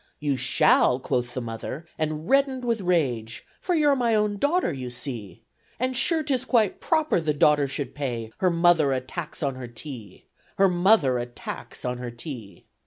"You 0.19 0.35
shall," 0.35 0.99
quoth 0.99 1.35
the 1.35 1.41
mother, 1.41 1.85
and 1.95 2.27
reddened 2.27 2.65
with 2.65 2.81
rage, 2.81 3.45
"For 3.59 3.75
you're 3.75 3.95
my 3.95 4.15
own 4.15 4.37
daughter, 4.37 4.73
you 4.73 4.89
see. 4.89 5.43
And 5.79 5.95
sure 5.95 6.23
'tis 6.23 6.43
quite 6.43 6.81
proper 6.81 7.19
the 7.19 7.35
daughter 7.35 7.67
should 7.67 7.93
pay 7.93 8.31
Her 8.39 8.49
mother 8.49 8.93
a 8.93 8.99
tax 8.99 9.43
on 9.43 9.53
her 9.53 9.67
tea, 9.67 10.25
Her 10.57 10.69
mother 10.69 11.19
a 11.19 11.27
tax 11.27 11.85
on 11.85 11.99
her 11.99 12.09
tea." 12.09 12.65